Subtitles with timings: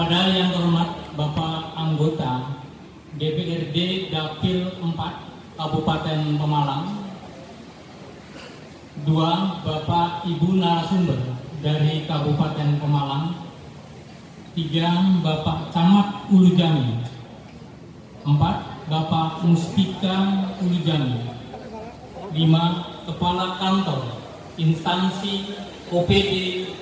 [0.00, 2.56] Kepada yang terhormat Bapak anggota
[3.20, 4.96] DPRD Dapil 4
[5.60, 7.04] Kabupaten Pemalang,
[9.04, 11.20] dua Bapak Ibu narasumber
[11.60, 13.44] dari Kabupaten Pemalang,
[14.56, 14.88] tiga
[15.20, 17.04] Bapak Camat Ulujami,
[18.24, 18.56] empat
[18.88, 21.28] Bapak Mustika Ulujami,
[22.32, 24.16] lima Kepala Kantor
[24.56, 25.44] Instansi
[25.92, 26.32] OPD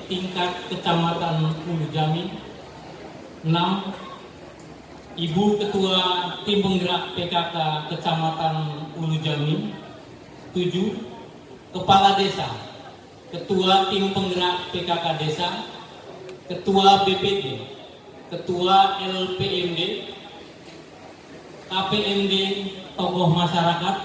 [0.06, 2.46] tingkat Kecamatan Ulujami,
[3.46, 3.94] enam
[5.18, 5.98] Ibu Ketua
[6.46, 7.56] Tim Penggerak PKK
[7.90, 8.54] Kecamatan
[8.94, 9.74] Ulujami,
[10.54, 10.94] tujuh
[11.74, 12.46] Kepala Desa,
[13.34, 15.48] Ketua Tim Penggerak PKK Desa,
[16.46, 17.66] Ketua BPD,
[18.30, 19.80] Ketua LPMD,
[21.66, 22.34] KPMD,
[22.94, 23.96] tokoh masyarakat,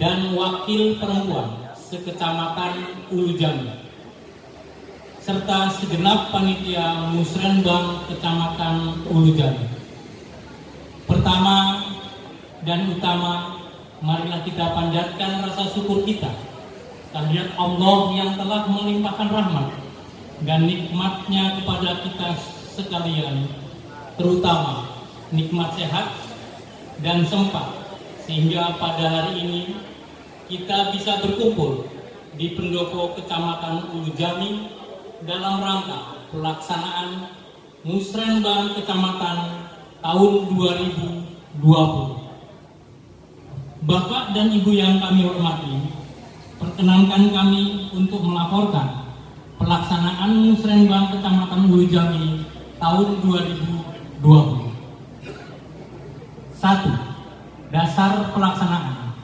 [0.00, 3.81] dan wakil perempuan sekecamatan Ulujami,
[5.22, 9.70] serta segenap panitia Musrenbang Kecamatan Ulujami.
[11.06, 11.78] Pertama
[12.66, 13.62] dan utama,
[14.02, 16.26] marilah kita panjatkan rasa syukur kita
[17.14, 19.68] kehadirat Allah yang telah melimpahkan rahmat
[20.42, 22.28] dan nikmatnya kepada kita
[22.74, 23.46] sekalian,
[24.18, 24.90] terutama
[25.30, 26.18] nikmat sehat
[26.98, 27.70] dan sempat,
[28.26, 29.62] sehingga pada hari ini
[30.50, 31.86] kita bisa berkumpul
[32.34, 34.81] di pendopo Kecamatan Ulujami
[35.22, 37.30] dalam rangka pelaksanaan
[37.86, 39.38] Musrenbang Kecamatan
[40.02, 41.62] tahun 2020.
[43.82, 45.90] Bapak dan Ibu yang kami hormati,
[46.58, 49.14] perkenankan kami untuk melaporkan
[49.58, 52.46] pelaksanaan Musrenbang Kecamatan Jami
[52.78, 54.74] tahun 2020.
[56.54, 56.94] Satu,
[57.70, 59.14] dasar pelaksanaan.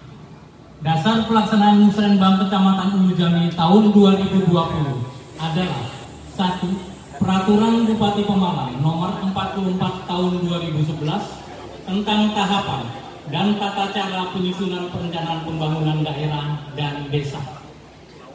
[0.78, 5.86] Dasar pelaksanaan Musrenbang Kecamatan Jami tahun 2020 adalah
[6.34, 6.70] satu,
[7.18, 11.02] Peraturan Bupati Pemalang nomor 44 tahun 2011
[11.82, 12.82] tentang tahapan
[13.26, 17.42] dan tata cara penyusunan perencanaan pembangunan daerah dan desa.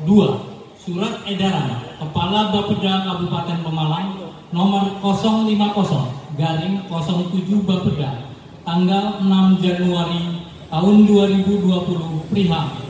[0.03, 0.83] 2.
[0.83, 4.19] Surat edaran Kepala Bapeda Kabupaten Pemalang
[4.51, 8.27] nomor 050 garing 07 Bapeda
[8.67, 12.82] tanggal 6 Januari tahun 2020 perihal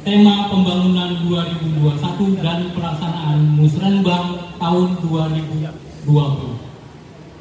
[0.00, 5.60] tema pembangunan 2021 dan pelaksanaan musrenbang tahun 2020.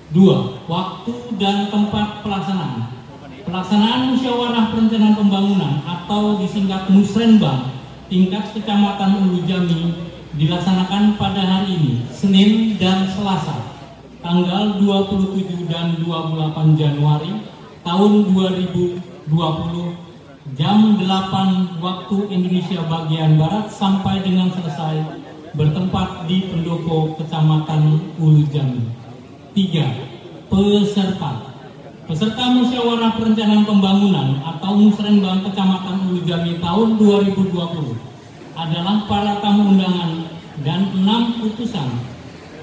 [0.09, 0.37] Dua,
[0.67, 2.99] waktu dan tempat pelaksanaan.
[3.47, 7.71] Pelaksanaan musyawarah perencanaan pembangunan atau disingkat musrenbang
[8.11, 9.95] tingkat kecamatan Ulu Jami
[10.35, 13.79] dilaksanakan pada hari ini, Senin dan Selasa,
[14.19, 17.31] tanggal 27 dan 28 Januari
[17.87, 20.08] tahun 2020
[20.59, 25.23] jam 8 waktu Indonesia bagian Barat sampai dengan selesai
[25.55, 28.83] bertempat di pendopo Kecamatan Ulu Jambi.
[29.55, 30.51] 3.
[30.51, 31.47] Peserta
[32.11, 40.27] Peserta musyawarah perencanaan pembangunan atau musrenbang Kecamatan Ulu Jambi tahun 2020 adalah para tamu undangan
[40.59, 41.87] dan enam putusan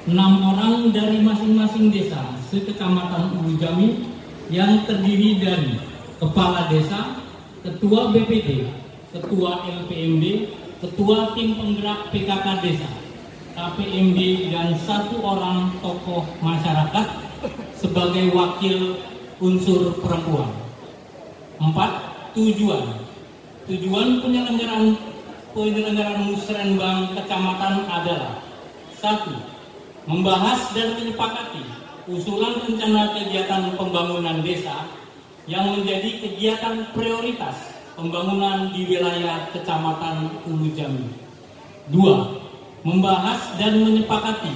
[0.05, 2.21] enam orang dari masing-masing desa
[2.53, 4.05] sekecamatan Ulu Jambi
[4.53, 5.81] yang terdiri dari
[6.21, 7.26] kepala desa,
[7.67, 8.71] Ketua BPD,
[9.11, 12.91] Ketua LPMD, Ketua Tim Penggerak PKK Desa,
[13.59, 17.07] KPMD, dan satu orang tokoh masyarakat
[17.75, 19.03] sebagai wakil
[19.43, 20.55] unsur perempuan.
[21.59, 21.91] Empat,
[22.39, 23.03] tujuan.
[23.67, 24.95] Tujuan penyelenggaraan
[25.51, 28.47] penyelenggaraan musrenbang kecamatan adalah
[28.95, 29.35] satu,
[30.07, 31.67] membahas dan menyepakati
[32.07, 34.87] usulan rencana kegiatan pembangunan desa
[35.47, 37.55] yang menjadi kegiatan prioritas
[37.95, 41.11] pembangunan di wilayah Kecamatan Ulu Jambi.
[41.87, 42.43] Dua,
[42.83, 44.55] membahas dan menyepakati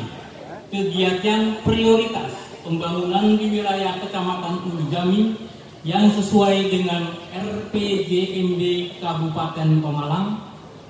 [0.70, 2.34] kegiatan prioritas
[2.66, 5.38] pembangunan di wilayah Kecamatan Ulu Jambi
[5.86, 10.28] yang sesuai dengan RPJMD Kabupaten Pemalang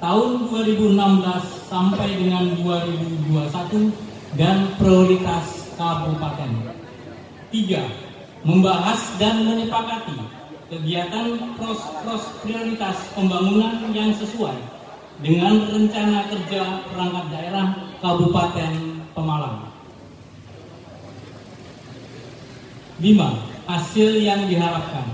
[0.01, 3.93] tahun 2016 sampai dengan 2021
[4.35, 6.51] dan prioritas kabupaten.
[7.53, 7.83] Tiga,
[8.41, 10.17] membahas dan menyepakati
[10.71, 14.57] kegiatan pros-pros prioritas pembangunan yang sesuai
[15.21, 17.67] dengan rencana kerja perangkat daerah
[18.01, 18.73] Kabupaten
[19.13, 19.69] Pemalang.
[23.01, 23.69] 5.
[23.69, 25.05] Hasil yang diharapkan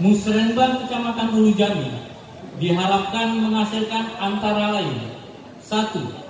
[0.00, 1.88] Musrenbang Kecamatan Ulu Jami
[2.58, 4.98] diharapkan menghasilkan antara lain
[5.62, 6.24] 1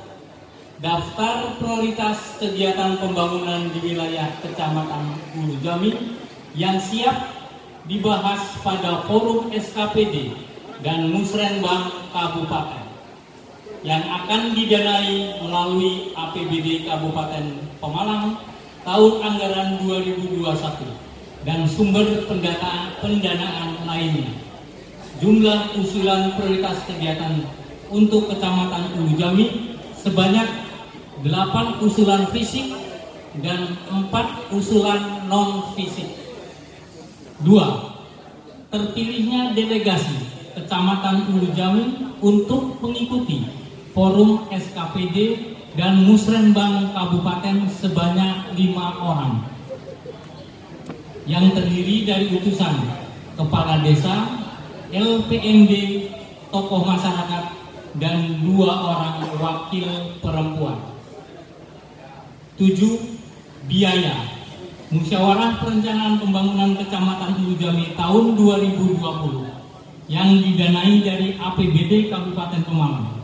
[0.82, 5.92] daftar prioritas kegiatan pembangunan di wilayah Kecamatan Ulu Jami
[6.54, 7.34] yang siap
[7.90, 10.38] dibahas pada forum SKPD
[10.86, 12.84] dan Musrenbang Kabupaten
[13.84, 18.40] yang akan didanai melalui APBD Kabupaten Pemalang
[18.80, 20.40] tahun anggaran 2021
[21.44, 24.32] dan sumber pendanaan, pendanaan lainnya.
[25.20, 27.44] Jumlah usulan prioritas kegiatan
[27.92, 30.48] untuk Kecamatan Ulu Jami sebanyak
[31.20, 32.72] 8 usulan fisik
[33.44, 34.08] dan 4
[34.56, 36.23] usulan non fisik.
[37.44, 37.92] Dua,
[38.72, 43.44] terpilihnya delegasi Kecamatan Ulu Jami untuk mengikuti
[43.92, 45.16] forum SKPD
[45.76, 49.44] dan Musrenbang Kabupaten sebanyak lima orang
[51.28, 52.80] yang terdiri dari utusan
[53.36, 54.28] kepala desa,
[54.92, 55.72] LPMD,
[56.52, 57.44] tokoh masyarakat,
[57.98, 59.88] dan dua orang wakil
[60.20, 60.78] perempuan.
[62.54, 63.18] Tujuh,
[63.66, 64.33] biaya.
[64.94, 69.02] Musyawarah Perencanaan Pembangunan Kecamatan Ulujami tahun 2020
[70.06, 73.18] yang didanai dari APBD Kabupaten Pemalang.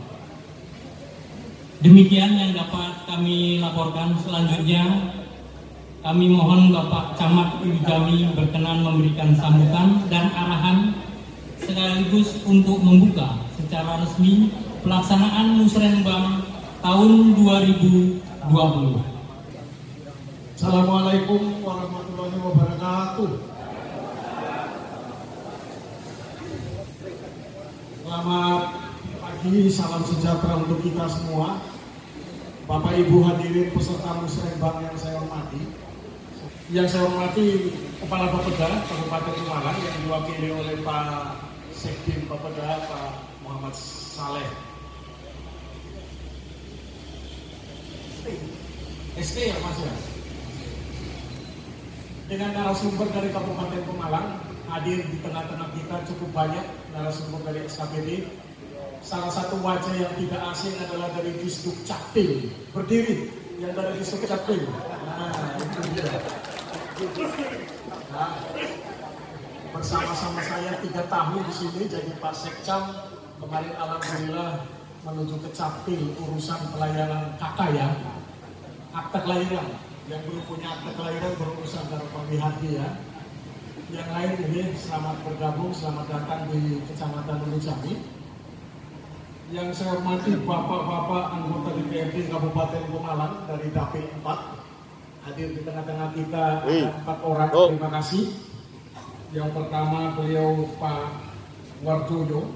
[1.79, 4.19] Demikian yang dapat kami laporkan.
[4.19, 4.83] Selanjutnya,
[6.03, 10.91] kami mohon Bapak Camat Ulujami berkenan memberikan sambutan dan arahan
[11.55, 14.51] sekaligus untuk membuka secara resmi
[14.83, 16.43] pelaksanaan Musrenbang
[16.83, 19.10] tahun 2020.
[20.61, 23.31] Assalamualaikum warahmatullahi wabarakatuh.
[28.05, 28.63] Selamat
[29.25, 31.57] pagi, salam sejahtera untuk kita semua.
[32.69, 35.65] Bapak Ibu hadirin peserta Musrenbang yang saya hormati.
[36.69, 41.41] Yang saya hormati Kepala Bapeda Kabupaten Semarang yang diwakili oleh Pak
[41.73, 43.09] Sekjen Bapeda Pak
[43.41, 44.45] Muhammad Saleh.
[49.17, 50.10] ST ya Mas ya?
[52.31, 54.39] Dengan narasumber dari Kabupaten Pemalang
[54.71, 56.63] hadir di tengah-tengah kita cukup banyak
[56.95, 58.23] narasumber dari SKPD.
[59.03, 62.47] Salah satu wajah yang tidak asing adalah dari Disduk Capil.
[62.71, 63.27] Berdiri
[63.59, 64.63] yang dari Disduk Capil.
[64.63, 66.07] Nah, itu dia.
[68.15, 68.31] Nah,
[69.75, 72.95] bersama-sama saya tiga tahun di sini jadi Pak Sekcam
[73.43, 74.63] kemarin alhamdulillah
[75.03, 77.91] menuju ke Capil urusan pelayanan kakak ya
[78.95, 82.87] akte kelahiran yang belum punya akte kelahiran berurusan dengan Pak ya.
[83.91, 87.59] Yang lain ini selamat bergabung selamat datang di Kecamatan Ulu
[89.51, 96.45] yang saya hormati bapak-bapak anggota DPRD Kabupaten Pemalang dari Dapil 4 hadir di tengah-tengah kita
[97.03, 97.67] empat orang oh.
[97.71, 98.31] terima kasih.
[99.31, 101.07] Yang pertama beliau Pak
[101.87, 102.51] Wardoyo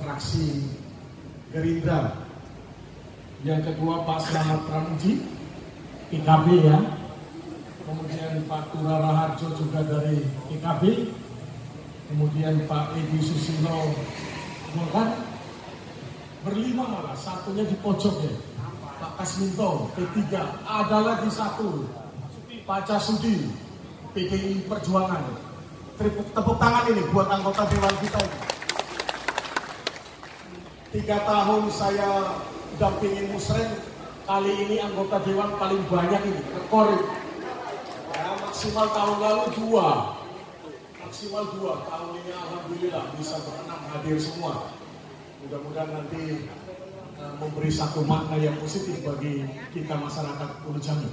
[0.00, 0.64] fraksi
[1.52, 2.24] Gerindra.
[3.44, 5.39] Yang kedua Pak Selamat Pramuji,
[6.10, 6.78] PKB ya.
[7.86, 10.82] Kemudian Pak Tura Raharjo juga dari PKB.
[12.10, 13.94] Kemudian Pak Edi Susilo
[14.74, 15.14] Golkar.
[16.40, 18.34] Berlima malah, satunya di pojok ya.
[19.00, 20.18] Pak Kasminto, P3.
[20.66, 21.88] Ada lagi satu,
[22.68, 23.48] Pak Casudi,
[24.12, 25.24] PDI Perjuangan.
[26.00, 28.38] Tepuk tangan ini buat anggota Dewan kita ini.
[30.90, 32.40] Tiga tahun saya
[32.80, 33.68] dampingin musren,
[34.30, 36.86] kali ini anggota dewan paling banyak ini, rekor.
[38.14, 39.88] Ya, maksimal tahun lalu dua,
[41.02, 41.82] maksimal dua.
[41.90, 44.70] Tahun ini alhamdulillah bisa berenam hadir semua.
[45.42, 46.46] Mudah-mudahan nanti
[47.18, 51.10] uh, memberi satu makna yang positif bagi kita masyarakat Ulu Jami.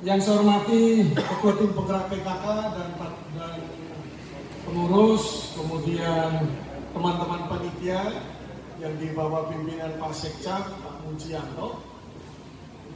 [0.00, 2.88] Yang saya hormati Ketua Tim Penggerak PKK dan,
[3.36, 3.60] dan
[4.64, 6.48] pengurus, kemudian
[6.96, 8.00] teman-teman panitia
[8.80, 11.80] yang dibawa pimpinan Pak Sekcam, Pak Mujianto,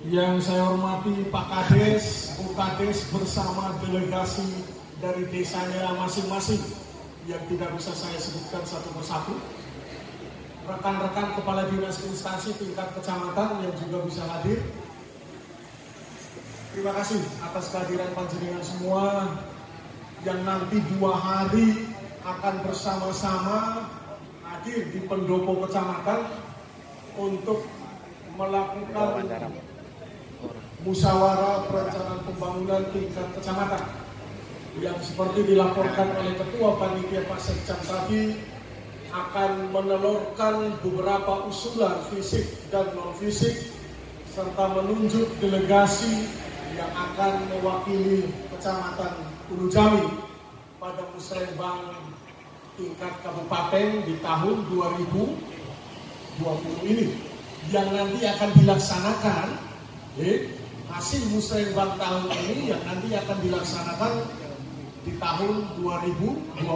[0.05, 4.45] yang saya hormati Pak Kades, Bu Kades bersama delegasi
[5.01, 6.61] dari desanya masing-masing
[7.25, 9.35] yang tidak bisa saya sebutkan satu persatu.
[10.65, 14.61] Rekan-rekan kepala dinas instansi tingkat kecamatan yang juga bisa hadir.
[16.73, 19.31] Terima kasih atas kehadiran panjenengan semua
[20.25, 21.87] yang nanti dua hari
[22.25, 23.89] akan bersama-sama
[24.49, 26.25] hadir di pendopo kecamatan
[27.21, 27.69] untuk
[28.35, 29.23] melakukan
[30.85, 33.85] musyawarah perencanaan pembangunan tingkat kecamatan
[34.83, 38.35] yang seperti dilaporkan oleh Ketua Panitia Pak Sekcam tadi
[39.15, 42.43] akan menelurkan beberapa usulan fisik
[42.75, 43.71] dan non fisik
[44.35, 46.27] serta menunjuk delegasi
[46.75, 50.03] yang akan mewakili Kecamatan Ulu Jami
[50.83, 51.95] pada musrembang
[52.75, 57.34] tingkat kabupaten di tahun 2020 ini
[57.73, 59.47] yang nanti akan dilaksanakan
[60.21, 60.49] eh,
[60.93, 64.13] hasil musrembang tahun ini yang nanti akan dilaksanakan
[65.05, 66.69] di tahun 2021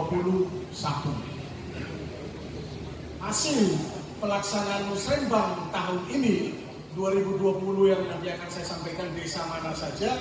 [3.24, 3.60] hasil
[4.20, 6.52] pelaksanaan musrembang tahun ini
[6.96, 10.18] 2020 yang nanti akan saya sampaikan desa mana saja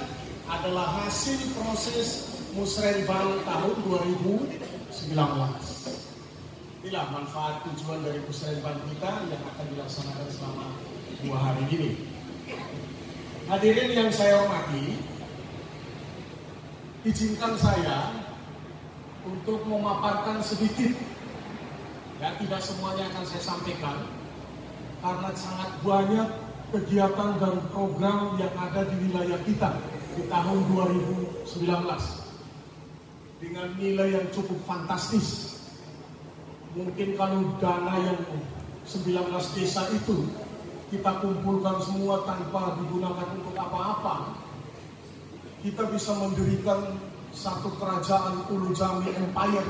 [0.48, 5.97] adalah hasil proses musrenbang tahun 2019.
[6.88, 10.72] Inilah manfaat tujuan dari musrenbang kita yang akan dilaksanakan selama
[11.20, 12.08] dua hari ini.
[13.52, 14.96] Hadirin yang saya hormati,
[17.04, 18.24] izinkan saya
[19.28, 20.96] untuk memaparkan sedikit
[22.24, 24.08] ya tidak semuanya akan saya sampaikan
[25.04, 26.30] karena sangat banyak
[26.72, 29.76] kegiatan dan program yang ada di wilayah kita
[30.16, 31.52] di tahun 2019
[33.44, 35.57] dengan nilai yang cukup fantastis
[36.76, 38.20] mungkin kalau dana yang
[38.88, 40.28] 19 desa itu
[40.88, 44.40] kita kumpulkan semua tanpa digunakan untuk apa-apa,
[45.60, 46.96] kita bisa mendirikan
[47.36, 49.68] satu kerajaan Ulu Jami Empire.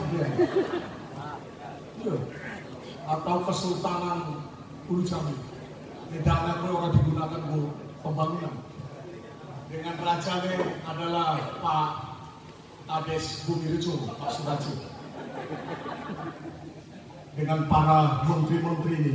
[2.05, 2.15] Ya.
[3.09, 4.45] Atau Kesultanan
[4.85, 5.33] Ulu Jami.
[6.13, 7.73] Ini dana orang digunakan untuk
[8.05, 8.55] pembangunan.
[9.67, 11.89] Dengan rajanya adalah Pak
[12.87, 14.73] Ades Bumi Rejo, Pak Suraji.
[17.37, 19.13] Dengan para menteri-menteri ini,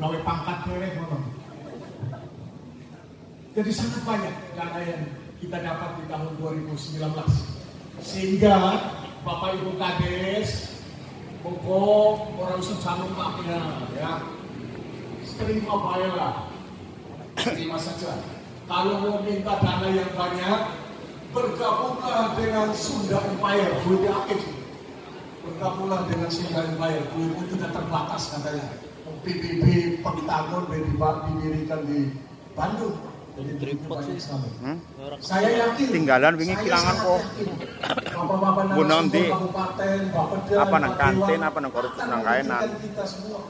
[0.00, 1.18] gawe pangkat ngono.
[3.52, 5.04] Jadi sangat banyak dana yang
[5.44, 7.04] kita dapat di tahun 2019.
[8.00, 8.80] Sehingga
[9.28, 10.80] Bapak Ibu Kades,
[11.44, 13.60] pokok orang sejanung maknya
[13.92, 14.24] ya.
[15.36, 16.34] Terima baiklah.
[17.36, 18.24] Terima saja.
[18.64, 20.60] Kalau mau minta dana yang banyak,
[21.36, 24.53] bergabunglah dengan Sunda Empire, Budi Akib.
[25.44, 28.68] Bergabunglah dengan Sunda Empire, Budi itu tidak terbatas katanya.
[29.24, 29.64] PBB
[30.00, 32.12] Pengtangon didirikan di
[32.56, 32.96] Bandung.
[33.34, 34.16] Jadi tripod sih.
[34.62, 34.78] Hmm?
[35.18, 35.90] Saya yakin.
[35.90, 37.22] Tinggalan wingi kilangan kok.
[38.78, 39.26] Gunung di
[40.54, 42.62] apa nang kantin apa nang korupsi nang kainan.
[42.78, 43.42] Kita semua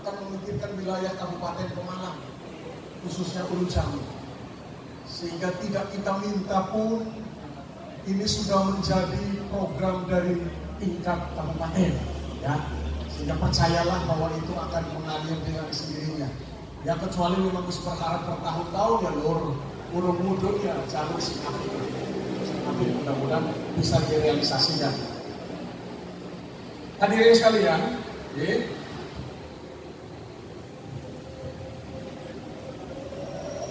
[0.00, 2.18] akan memikirkan wilayah Kabupaten Pemalang
[3.04, 4.00] khususnya Ulu Jambi.
[5.04, 7.04] Sehingga tidak kita minta pun
[8.08, 11.92] ini sudah menjadi program dari tingkat kabupaten
[12.42, 12.54] ya
[13.14, 16.28] sehingga percayalah bahwa itu akan mengalir dengan sendirinya.
[16.84, 19.56] Ya kecuali memang perkara bertahun-tahun ya lur
[19.94, 21.70] urung mudut ya jalur sinapi.
[22.44, 23.44] Sinapi mudah-mudahan
[23.78, 24.92] bisa direalisasikan.
[26.94, 27.80] Hadirin sekalian,
[28.38, 28.54] ya,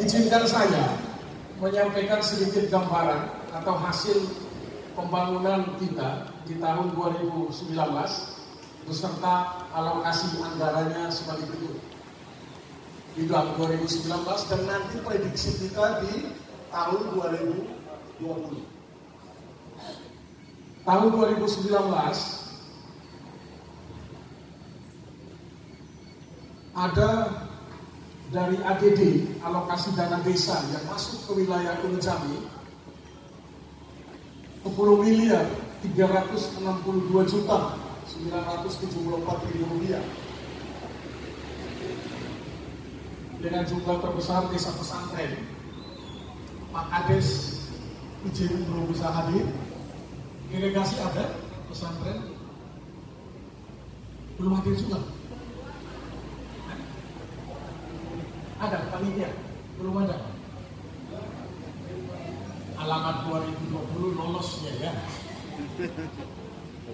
[0.04, 1.00] izinkan saya
[1.64, 4.18] menyampaikan sedikit gambaran atau hasil
[4.94, 7.74] pembangunan kita di tahun 2019
[8.84, 11.82] beserta alokasi anggarannya sebagai berikut.
[13.14, 16.34] Di tahun 2019 dan nanti prediksi kita di
[16.74, 18.66] tahun 2020.
[20.84, 22.34] Tahun 2019
[26.74, 27.12] ada
[28.34, 29.02] dari ADD
[29.46, 32.02] alokasi dana desa yang masuk ke wilayah Ulu
[34.63, 35.46] 10 miliar
[35.84, 37.75] 362 juta
[38.08, 40.03] 974 triliun rupiah.
[43.43, 45.36] Dengan jumlah terbesar desa pesantren,
[46.72, 47.60] Pak Kades
[48.24, 49.51] izin belum bisa hadir.
[50.48, 52.32] Delegasi ada pesantren
[54.39, 55.03] belum hadir juga.
[58.63, 59.27] Ada panitia
[59.75, 60.17] belum ada.
[62.79, 63.27] Alamat
[64.04, 64.92] 2020 lolosnya ya.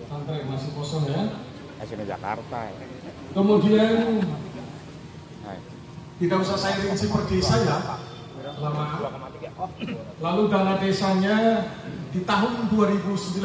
[0.05, 1.41] Santai masih kosong ya.
[1.81, 2.85] Di Jakarta ya.
[3.33, 4.21] Kemudian
[6.19, 7.97] tidak usah saya rinci per desa ya.
[8.61, 9.09] Lama.
[10.21, 11.65] Lalu dana desanya
[12.13, 13.41] di tahun 2019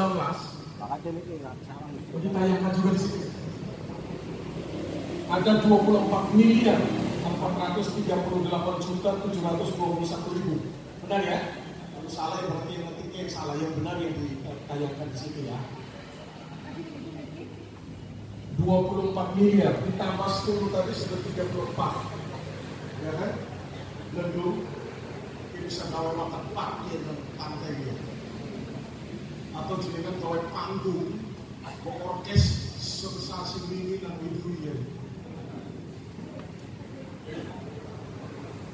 [2.15, 3.29] ditayangkan juga di sini.
[5.25, 6.79] Ada 24 miliar
[7.25, 10.55] 438 juta 721 ribu.
[11.07, 11.41] Benar ya?
[11.97, 12.84] Kalau salah ya berarti
[13.15, 15.59] yang salah yang benar yang ditayangkan di sini ya.
[18.59, 23.33] 24 miliar ditambah 10 tadi sudah 34 ya kan?
[24.15, 24.63] Lendu
[25.55, 27.95] ini bisa bawa makan parkir dan pantai dia
[29.55, 31.19] atau jenengan bawa panggung
[31.87, 32.43] orkes
[32.79, 34.75] sebesar semini dan itu ya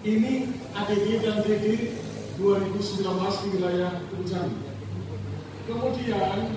[0.01, 1.67] ini ADG dan DD
[2.41, 3.05] 2019
[3.45, 4.71] di wilayah Ujang
[5.71, 6.57] kemudian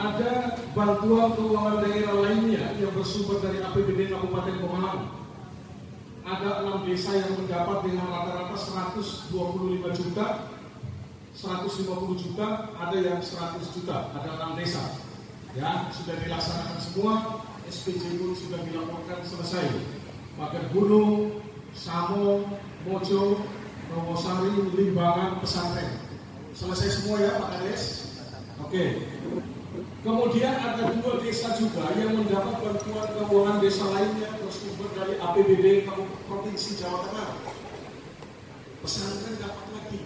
[0.00, 0.30] ada
[0.72, 5.12] bantuan keuangan daerah lainnya yang bersumber dari APBD Kabupaten Pemalang.
[6.24, 9.34] Ada enam desa yang mendapat dengan rata-rata 125
[9.98, 10.26] juta,
[11.36, 12.48] 150 juta,
[12.78, 14.96] ada yang 100 juta, ada enam desa.
[15.58, 17.14] Ya, sudah dilaksanakan semua,
[17.66, 19.66] SPJ pun sudah dilaporkan selesai.
[20.38, 21.42] Pagar Gunung,
[21.74, 22.44] Samo,
[22.86, 23.46] Mojo,
[23.90, 26.02] Rawasari, Limbangan, Pesantren.
[26.54, 27.84] Selesai semua ya Pak Kades?
[28.60, 29.06] Oke.
[30.00, 35.86] Kemudian ada dua desa juga yang mendapat bantuan keuangan desa lainnya bersumber dari APBD
[36.26, 37.30] Provinsi Jawa Tengah.
[38.80, 40.00] Pesantren dapat lagi.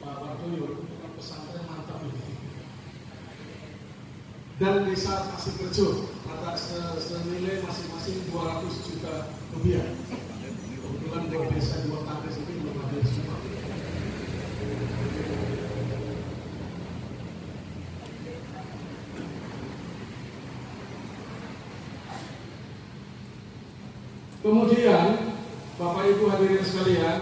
[0.00, 2.24] Pak Bardoyo, pesantren mantap ini.
[4.58, 6.58] Dan desa Pasir Kerjo, rata
[6.98, 9.86] senilai masing-masing 200 juta rupiah.
[10.78, 13.36] Kebetulan dari desa dua kades ini belum ada semua.
[24.38, 25.08] Kemudian,
[25.76, 27.20] Bapak Ibu hadirin sekalian,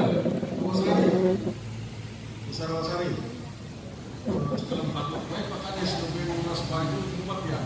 [0.57, 1.37] Wasari,
[2.49, 3.13] Besar Wasari.
[4.25, 7.59] Dalam satu baik makanya sebelum menguras baju tempat ya,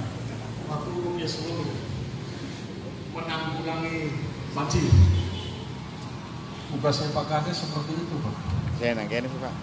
[0.69, 1.69] waktu ya seluruh
[3.15, 4.11] menanggulangi
[4.51, 4.91] banjir.
[6.75, 8.35] Tugasnya Pak Kades seperti itu Pak.
[8.81, 9.53] Saya nangkep ini Pak.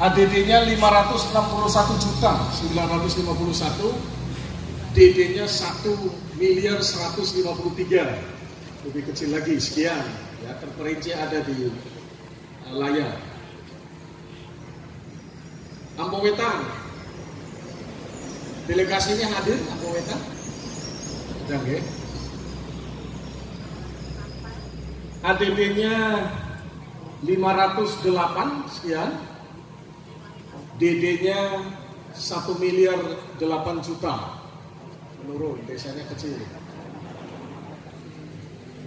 [0.00, 10.00] ADD-nya 561 juta 951 DD-nya 1 miliar 153 lebih kecil lagi sekian.
[10.42, 13.20] Ya terperinci ada di uh, layar.
[16.00, 16.64] Ampowetan.
[18.64, 20.31] Delegasinya hadir Ampowetan
[21.52, 21.82] ya
[25.22, 25.94] ADB-nya
[27.22, 29.10] 508 sekian
[30.82, 31.62] DD-nya
[32.10, 32.98] 1 miliar
[33.38, 34.42] 8 juta
[35.22, 36.42] menurun, desanya kecil.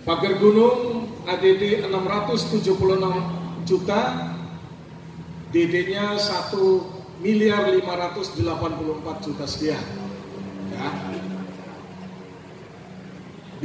[0.03, 2.67] Pagar Gunung ADD 676
[3.65, 4.01] juta,
[5.49, 9.85] DD-nya 1 miliar 584 juta sekian.
[10.75, 10.91] Ya.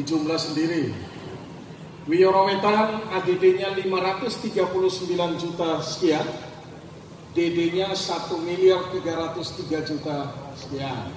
[0.01, 0.97] Di jumlah sendiri.
[2.09, 6.25] Wiyorowetan ADD-nya 539 juta sekian,
[7.37, 11.13] DD-nya 1 miliar 303 juta sekian.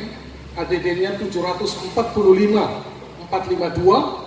[0.54, 1.98] ADD-nya 745
[3.28, 4.23] 452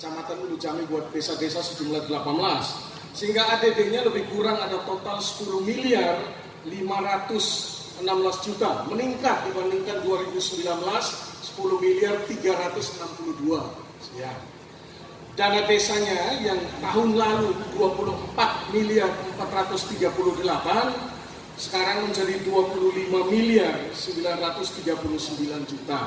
[0.00, 3.12] Kecamatan Ulu Jami buat desa-desa sejumlah 18.
[3.12, 6.16] Sehingga ADD-nya lebih kurang ada total 10 miliar
[6.64, 8.00] 516
[8.40, 8.88] juta.
[8.88, 13.60] Meningkat dibandingkan 2019 10 miliar 362.
[14.16, 14.32] Ya.
[15.36, 21.09] Dana desanya yang tahun lalu 24 miliar 438
[21.60, 26.00] sekarang menjadi 25 miliar 939 juta.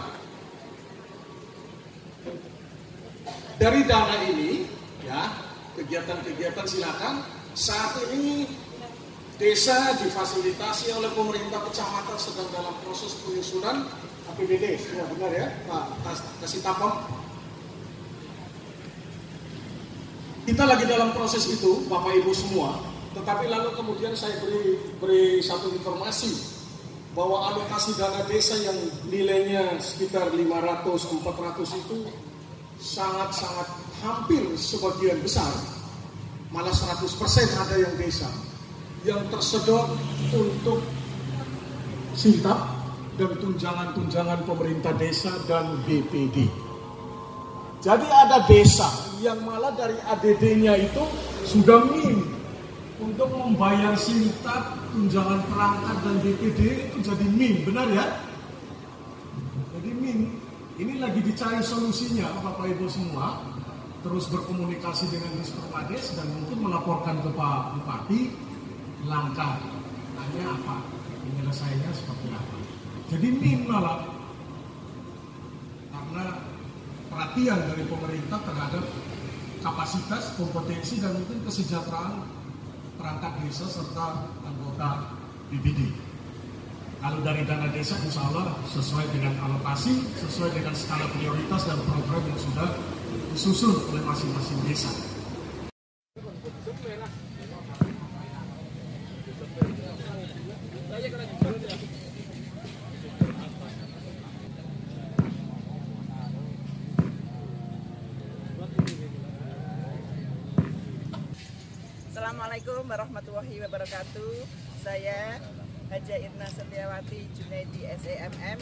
[3.62, 4.66] Dari dana ini,
[5.06, 5.30] ya
[5.78, 7.22] kegiatan-kegiatan silakan.
[7.54, 8.50] Saat ini
[9.38, 13.86] desa difasilitasi oleh pemerintah kecamatan sedang dalam proses penyusunan
[14.34, 14.74] APBD.
[14.74, 16.02] Ya benar ya, Pak
[16.42, 16.98] kasih tapam.
[20.50, 22.93] Kita lagi dalam proses itu, Bapak Ibu semua.
[23.14, 26.34] Tetapi lalu kemudian saya beri beri satu informasi
[27.14, 31.98] bahwa alokasi dana desa yang nilainya sekitar 500 400 itu
[32.82, 33.70] sangat-sangat
[34.02, 35.48] hampir sebagian besar,
[36.50, 37.06] malah 100%
[37.54, 38.28] ada yang desa,
[39.06, 39.94] yang tersedot
[40.34, 40.82] untuk
[42.18, 42.60] sintap
[43.14, 46.50] dan tunjangan-tunjangan pemerintah desa dan BPD.
[47.84, 48.90] Jadi ada desa
[49.22, 51.04] yang malah dari ADD-nya itu
[51.46, 52.33] sudah min
[53.02, 56.60] untuk membayar sintap, tunjangan perangkat dan BPD
[56.94, 58.06] itu jadi min, benar ya?
[59.74, 63.46] Jadi min ini lagi dicari solusinya Bapak Ibu semua.
[64.04, 68.22] Terus berkomunikasi dengan Disperkades dan mungkin melaporkan ke Pak Bupati
[69.08, 69.64] langkah
[70.20, 70.84] hanya apa
[71.24, 72.58] penyelesaiannya seperti apa.
[73.14, 74.04] Jadi min malah.
[75.94, 76.26] Karena
[77.08, 78.86] perhatian dari pemerintah terhadap
[79.64, 82.43] kapasitas, kompetensi dan mungkin kesejahteraan
[82.98, 85.16] perangkat desa serta anggota
[85.50, 85.94] BBD.
[87.04, 92.24] Kalau dari dana desa insya Allah sesuai dengan alokasi, sesuai dengan skala prioritas dan program
[92.24, 92.70] yang sudah
[93.36, 94.92] disusun oleh masing-masing desa.
[112.34, 114.34] Assalamualaikum warahmatullahi wabarakatuh.
[114.82, 115.38] Saya
[115.86, 118.58] Haja Irna Setiawati Junaidi SEMM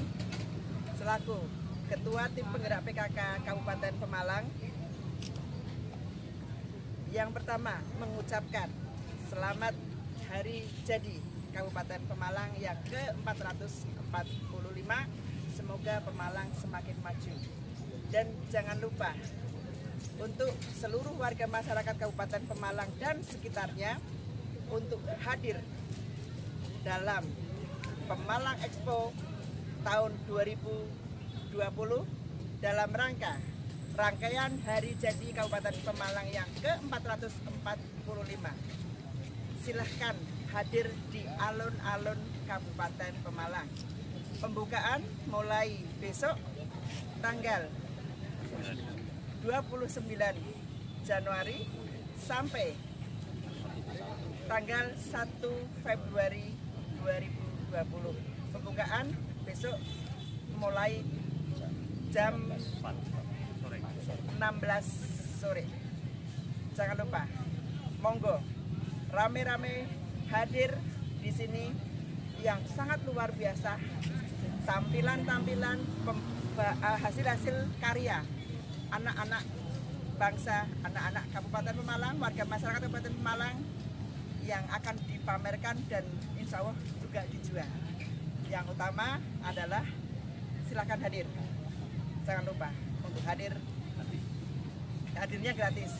[0.99, 1.39] selaku
[1.87, 4.43] Ketua Tim Penggerak PKK Kabupaten Pemalang.
[7.15, 8.67] Yang pertama mengucapkan
[9.31, 9.71] selamat
[10.27, 11.23] hari jadi
[11.55, 14.91] Kabupaten Pemalang yang ke-445
[15.55, 17.35] semoga Pemalang semakin maju.
[18.11, 19.15] Dan jangan lupa
[20.21, 23.97] untuk seluruh warga masyarakat Kabupaten Pemalang dan sekitarnya
[24.69, 25.57] untuk hadir
[26.85, 27.25] dalam
[28.05, 29.09] Pemalang Expo
[29.81, 31.57] tahun 2020
[32.61, 33.33] dalam rangka
[33.97, 38.45] rangkaian Hari Jadi Kabupaten Pemalang yang ke-445.
[39.65, 40.15] Silahkan
[40.53, 43.67] hadir di alun-alun Kabupaten Pemalang.
[44.37, 46.37] Pembukaan mulai besok
[47.21, 47.69] tanggal
[49.41, 50.05] 29
[51.01, 51.65] Januari
[52.21, 52.77] sampai
[54.45, 56.53] tanggal 1 Februari
[57.01, 59.09] 2020 pembukaan
[59.41, 59.81] besok
[60.61, 61.01] mulai
[62.13, 62.85] jam 16
[65.41, 65.65] sore.
[66.77, 67.25] Jangan lupa,
[67.97, 68.45] monggo
[69.09, 69.89] rame-rame
[70.29, 70.77] hadir
[71.17, 71.73] di sini
[72.45, 73.81] yang sangat luar biasa.
[74.69, 75.81] Tampilan-tampilan
[76.61, 78.21] eh, hasil-hasil karya
[78.91, 79.43] anak-anak
[80.19, 83.57] bangsa, anak-anak Kabupaten Pemalang, warga masyarakat Kabupaten Pemalang
[84.45, 86.03] yang akan dipamerkan dan
[86.37, 87.71] insya Allah juga dijual.
[88.51, 89.85] Yang utama adalah
[90.67, 91.25] silakan hadir.
[92.27, 92.69] Jangan lupa
[93.01, 93.53] untuk hadir.
[95.15, 95.91] Hadirnya gratis.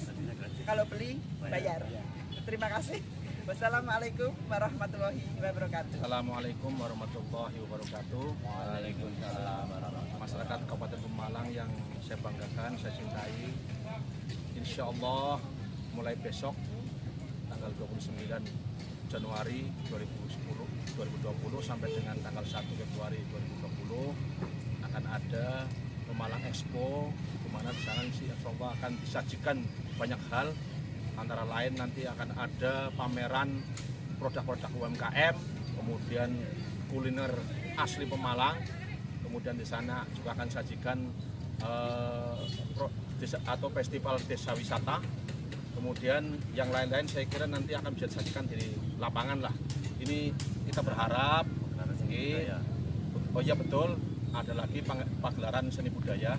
[0.65, 1.81] Kalau beli bayar.
[2.45, 2.99] Terima kasih.
[3.41, 5.97] Wassalamualaikum warahmatullahi wabarakatuh.
[5.97, 8.25] Assalamualaikum warahmatullahi wabarakatuh.
[8.45, 9.65] Waalaikumsalam
[10.21, 11.65] Masyarakat Kabupaten Pemalang yang
[12.05, 13.49] saya banggakan, saya cintai.
[14.53, 15.41] Insya Allah
[15.97, 16.53] mulai besok
[17.49, 18.29] tanggal 29
[19.09, 21.25] Januari 2010 2020
[21.65, 25.65] sampai dengan tanggal 1 Februari 2020 akan ada
[26.05, 27.09] Pemalang Expo
[27.41, 28.05] di mana di sana
[28.45, 29.57] Allah akan disajikan
[29.97, 30.53] banyak hal
[31.17, 33.57] antara lain nanti akan ada pameran
[34.21, 35.35] produk-produk UMKM,
[35.81, 36.29] kemudian
[36.93, 37.33] kuliner
[37.73, 38.61] asli Pemalang,
[39.31, 41.07] kemudian di sana juga akan sajikan
[43.15, 44.99] desa, atau festival desa wisata,
[45.79, 48.59] kemudian yang lain-lain saya kira nanti akan bisa disajikan di
[48.99, 49.55] lapangan lah.
[50.03, 50.35] Ini
[50.67, 51.47] kita berharap,
[52.11, 52.43] ini,
[53.31, 53.95] oh iya betul,
[54.35, 54.83] ada lagi
[55.23, 56.35] pagelaran seni budaya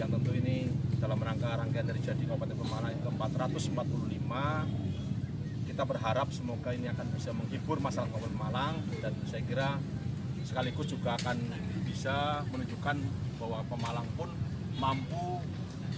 [0.00, 0.64] yang tentu ini
[0.96, 7.36] dalam rangka rangkaian dari jadi Kabupaten Pemalang ke 445 kita berharap semoga ini akan bisa
[7.36, 9.76] menghibur masyarakat Kabupaten Malang dan saya kira
[10.44, 11.36] sekaligus juga akan
[11.90, 12.96] bisa menunjukkan
[13.42, 14.30] bahwa Pemalang pun
[14.78, 15.42] mampu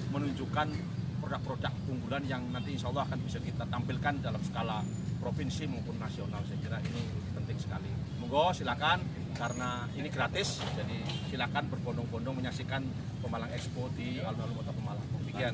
[0.08, 0.72] menunjukkan
[1.20, 4.80] produk-produk unggulan yang nanti insya Allah akan bisa kita tampilkan dalam skala
[5.20, 6.40] provinsi maupun nasional.
[6.48, 7.02] Saya kira ini
[7.36, 7.90] penting sekali.
[8.18, 9.04] Monggo silakan
[9.36, 10.98] karena ini gratis jadi
[11.30, 12.82] silakan berbondong-bondong menyaksikan
[13.22, 15.06] Pemalang Expo di alun-alun kota Pemalang.
[15.22, 15.52] Demikian.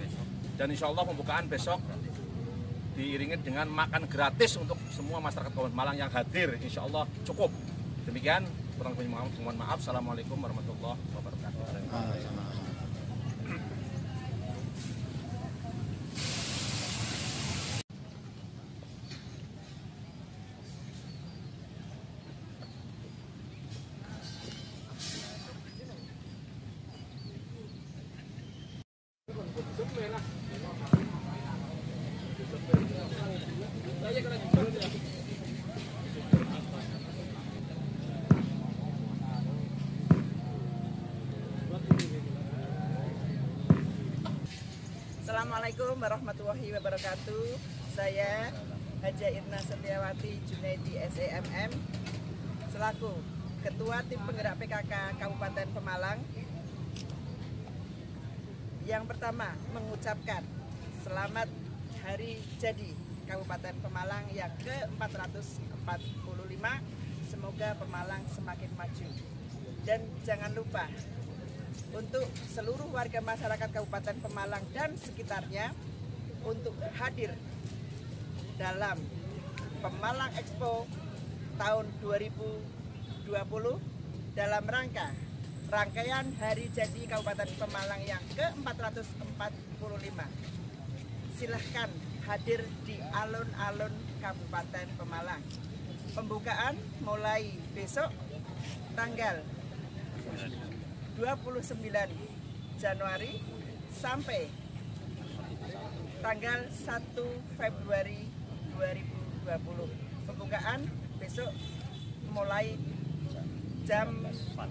[0.56, 1.82] Dan insya Allah pembukaan besok
[2.98, 6.58] diiringi dengan makan gratis untuk semua masyarakat Kabupaten Malang yang hadir.
[6.58, 7.52] Insya Allah cukup.
[8.08, 8.42] Demikian
[8.78, 9.82] kurang lebih mohon maaf.
[9.82, 11.58] Assalamualaikum warahmatullahi wabarakatuh
[45.68, 47.44] Assalamualaikum warahmatullahi wabarakatuh.
[47.92, 48.48] Saya
[49.04, 51.76] Haja Irna Setiawati Junaidi SEMM
[52.72, 53.12] selaku
[53.60, 56.24] Ketua Tim Penggerak PKK Kabupaten Pemalang.
[58.88, 60.40] Yang pertama mengucapkan
[61.04, 61.52] selamat
[62.00, 62.96] hari jadi
[63.28, 66.64] Kabupaten Pemalang yang ke-445.
[67.28, 69.08] Semoga Pemalang semakin maju.
[69.84, 70.88] Dan jangan lupa
[71.92, 75.72] untuk seluruh warga masyarakat Kabupaten Pemalang dan sekitarnya
[76.44, 77.32] untuk hadir
[78.60, 78.98] dalam
[79.78, 80.84] Pemalang Expo
[81.56, 83.30] tahun 2020
[84.34, 85.14] dalam rangka
[85.68, 90.18] rangkaian hari jadi Kabupaten Pemalang yang ke-445.
[91.36, 91.90] Silahkan
[92.24, 95.44] hadir di alun-alun Kabupaten Pemalang.
[96.16, 96.74] Pembukaan
[97.04, 98.10] mulai besok
[98.96, 99.44] tanggal
[101.18, 103.42] 29 Januari
[103.90, 104.46] sampai
[106.22, 108.30] tanggal 1 Februari
[108.78, 110.30] 2020.
[110.30, 110.86] Pembukaan
[111.18, 111.50] besok
[112.30, 112.78] mulai
[113.82, 114.62] jam 16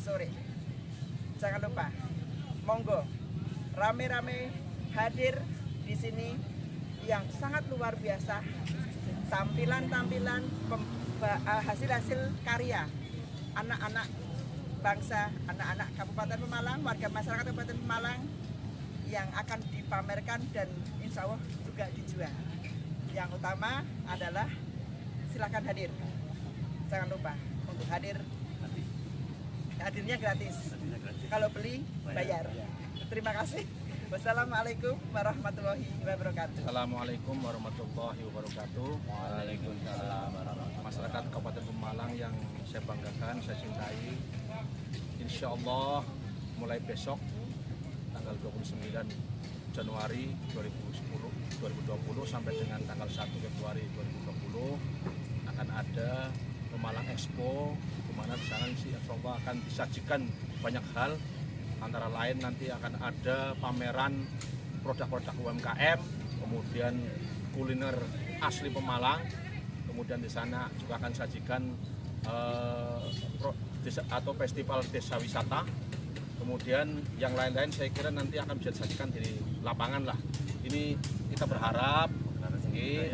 [0.00, 0.32] sore.
[1.36, 1.92] Jangan lupa,
[2.64, 3.04] monggo
[3.76, 4.48] rame-rame
[4.96, 5.36] hadir
[5.84, 6.32] di sini
[7.04, 8.40] yang sangat luar biasa.
[9.28, 10.48] Tampilan-tampilan
[11.20, 12.88] eh, hasil-hasil karya
[13.58, 14.06] anak-anak
[14.78, 18.20] bangsa, anak-anak Kabupaten Pemalang, warga masyarakat Kabupaten Pemalang
[19.10, 20.68] yang akan dipamerkan dan
[21.02, 22.34] insya Allah juga dijual.
[23.10, 24.46] Yang utama adalah
[25.34, 25.90] silakan hadir.
[26.86, 27.34] Jangan lupa
[27.66, 28.16] untuk hadir.
[29.78, 30.56] Hadirnya gratis.
[31.26, 32.46] Kalau beli bayar.
[33.10, 33.87] Terima kasih.
[34.08, 36.64] Wassalamualaikum warahmatullahi wabarakatuh.
[36.64, 38.90] Assalamualaikum warahmatullahi wabarakatuh.
[39.04, 40.32] Waalaikumsalam
[40.80, 42.32] Masyarakat Kabupaten Pemalang yang
[42.64, 44.16] saya banggakan, saya cintai.
[45.20, 46.08] Insya Allah
[46.56, 47.20] mulai besok
[48.16, 48.96] tanggal 29
[49.76, 56.32] Januari 2010 2020 sampai dengan tanggal 1 Februari 2020 akan ada
[56.72, 57.76] Pemalang Expo
[58.08, 60.24] di mana di sana insya Allah akan disajikan
[60.64, 61.12] banyak hal
[61.82, 64.26] antara lain nanti akan ada pameran
[64.82, 66.00] produk-produk UMKM
[66.42, 66.94] kemudian
[67.54, 67.96] kuliner
[68.38, 69.22] asli Pemalang
[69.90, 71.62] kemudian di sana juga akan sajikan
[72.26, 73.06] eh,
[74.12, 75.64] atau festival desa wisata
[76.38, 79.24] kemudian yang lain-lain saya kira nanti akan bisa disajikan di
[79.64, 80.18] lapangan lah
[80.64, 80.94] ini
[81.34, 82.08] kita berharap
[82.78, 83.10] Oke.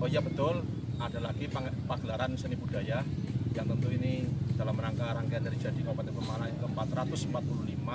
[0.00, 0.64] oh iya betul
[0.96, 1.44] ada lagi
[1.84, 3.04] pagelaran seni budaya
[3.52, 4.24] yang tentu ini
[4.60, 7.88] dalam rangka rangkaian dari jadi Kabupaten Pemalang yang ke-445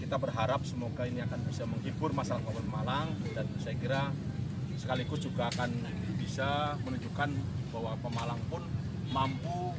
[0.00, 4.16] kita berharap semoga ini akan bisa menghibur masyarakat Kabupaten Malang dan saya kira
[4.80, 5.68] sekaligus juga akan
[6.16, 7.28] bisa menunjukkan
[7.68, 8.64] bahwa Pemalang pun
[9.12, 9.76] mampu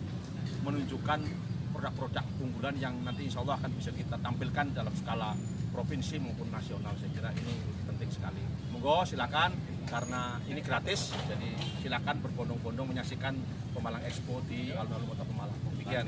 [0.62, 1.26] menunjukkan
[1.74, 5.34] produk-produk unggulan yang nanti insya Allah akan bisa kita tampilkan dalam skala
[5.74, 6.93] provinsi maupun nasional.
[7.02, 7.54] Saya kira ini
[7.89, 8.41] penting sekali.
[8.70, 11.50] Monggo silakan karena ini gratis jadi
[11.82, 13.34] silakan berbondong-bondong menyaksikan
[13.71, 15.58] Pemalang Expo di alun-alun kota Pemalang.
[15.73, 16.06] Demikian.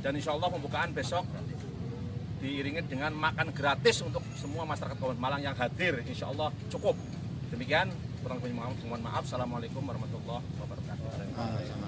[0.00, 1.26] Dan insya Allah pembukaan besok
[2.38, 6.04] diiringi dengan makan gratis untuk semua masyarakat Kabupaten Malang yang hadir.
[6.06, 6.94] Insya Allah cukup.
[7.50, 7.90] Demikian
[8.22, 9.26] kurang lebih mohon maaf.
[9.26, 11.85] Assalamualaikum warahmatullahi wabarakatuh